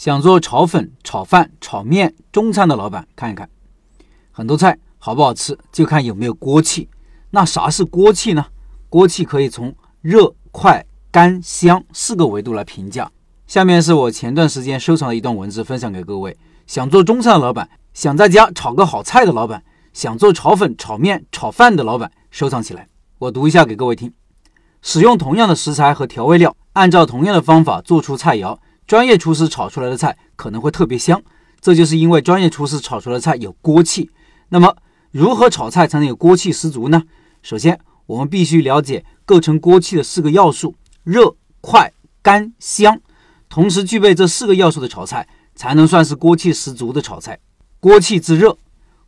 [0.00, 3.50] 想做炒粉、炒饭、炒面、中餐的老板看一看，
[4.30, 6.88] 很多菜好不好吃就看有没有锅气。
[7.32, 8.46] 那啥是锅气呢？
[8.88, 13.10] 锅气可以从热、快、干、香四个维度来评价。
[13.46, 16.34] 下面是我前段时间收藏的一段文字，分享给各位：
[16.66, 19.62] 想做中餐的老板，想在家炒个好菜的老板，
[19.92, 22.88] 想做炒粉、炒面、炒饭的老板，收藏起来。
[23.18, 24.10] 我读一下给各位听：
[24.80, 28.56] 使用同样的食材和调味料，按照同样的方法做出菜肴。
[28.90, 31.22] 专业厨师炒出来的菜可能会特别香，
[31.60, 34.10] 这就是因为专业厨师炒出来的菜有锅气。
[34.48, 34.74] 那么，
[35.12, 37.04] 如何炒菜才能有锅气十足呢？
[37.40, 40.74] 首先，我们必须了解构成锅气的四个要素：
[41.04, 43.00] 热、快、干、香。
[43.48, 47.38] 同时具备这四个要素的炒菜，才能算是锅气十足的炒菜。
[47.78, 48.58] 锅气之热，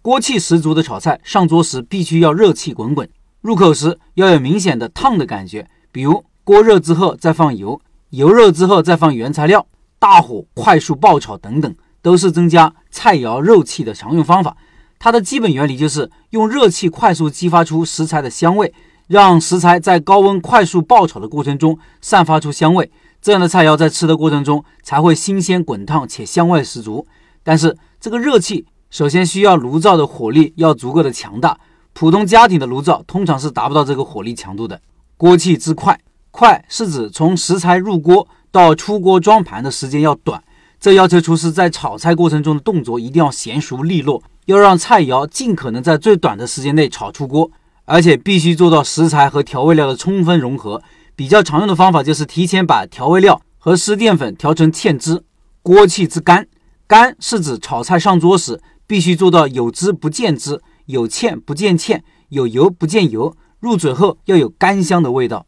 [0.00, 3.06] 锅气十足的炒菜上桌时必须要热气滚滚，
[3.42, 5.68] 入口时要有明显的烫的感觉。
[5.92, 7.78] 比如锅热之后再放油。
[8.10, 9.66] 油热之后再放原材料，
[9.98, 14.56] 大火快速爆炒等等，都是增加菜肴肉气的常用方法。
[14.98, 18.72] 它的基本原理就是用热气快速激发出食材的香味，
[19.08, 22.90] 让食材在高温快速爆炒的过程中散发出香味，
[23.20, 27.06] 这样的菜肴在吃的过程中才会新鲜滚烫且香味十足。
[27.42, 31.58] 但是这个热气首先需要炉灶的火力要足够的强大，
[31.92, 34.80] 普通家庭的炉灶通常是达不到这个火力强度的。
[35.16, 36.00] 锅气之快。
[36.38, 40.44] 快是指从食材入锅到出锅装盘的时间要短，
[40.78, 47.50] 这要求厨师在炒菜过程中的动作一定要娴熟利落，要让菜肴尽可能在最短的时间内炒出锅，
[47.86, 50.82] 而且必须做到食材和调味料的充分融合。
[51.14, 55.24] 比较常用的方法就是提前把调味料和湿淀粉调成芡汁。
[55.62, 56.46] 锅气之干，
[56.86, 65.46] 干是指炒菜上桌时必须做到有汁不见汁，有芡不见芡，有油不见油，入嘴后要有干香的味道。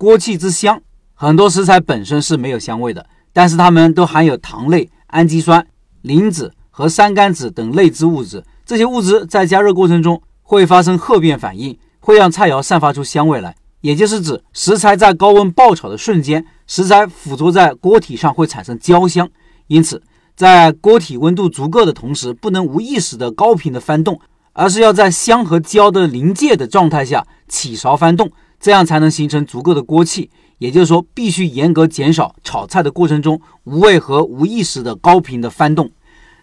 [0.00, 0.80] 锅气之香，
[1.12, 5.66] 很多食材本身是没有香味的，但是它们都含有糖类、氨基酸、
[6.00, 8.42] 磷脂和三甘酯等类脂物质。
[8.64, 13.54] 这些物质在加热过程中会发生褐变反应，会让菜肴散发出香味来。
[13.82, 19.28] 也就是指食材在高温爆炒的瞬间，食材附着在锅体上会产生焦香。
[19.66, 20.02] 因此，
[20.34, 24.18] 在锅体温度足够的同时，不能无意识的高频的翻动，
[24.54, 28.32] 而是要在香和焦的临界的状态下起勺翻动。
[28.60, 35.90] 这样才能形成足够的锅气，也就是说，必须严格减少炒菜的过程中无谓和无意识的高频的翻动。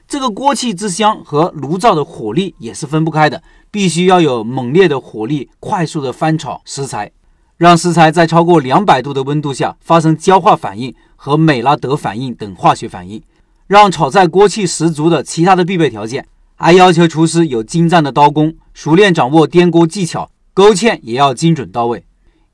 [0.08, 7.12] 这个锅气之香和炉灶的火力也是分不开的，必须要有猛烈的火力，快速的翻炒食材，
[7.58, 13.22] 让食材在超过两百度的温度下发生焦化反应和美拉德反应等化学反应，
[13.68, 22.06] 让炒菜锅气十足的其他的必备条件，还要求厨师有精湛的刀工，熟练掌握颠锅技巧，勾芡也要精准到位。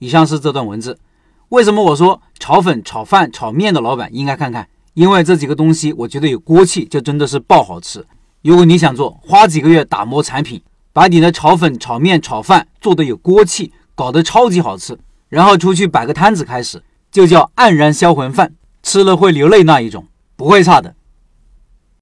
[0.03, 1.00] 以上是这段文字。
[1.47, 4.68] 为什么我说炒粉、炒饭、炒面的老板应该看看？
[4.96, 8.06] 因为这几个东西，我觉得有锅气，就真的是爆好吃。
[8.42, 10.62] 如果你想做，花几个月打磨产品，
[10.92, 15.00] 把你的炒粉、炒面、炒饭做得有锅气，搞得超级好吃，
[15.30, 20.06] 然后出去摆个摊子开始，就叫黯然销魂饭，吃了会流泪那一种，
[20.36, 20.94] 不会差的。